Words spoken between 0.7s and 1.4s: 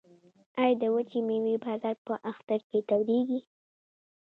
د وچې